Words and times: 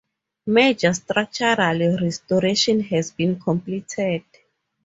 Major 0.47 0.95
structural 0.95 1.77
restoration 1.99 2.79
has 2.81 3.11
been 3.11 3.39
completed. 3.39 4.23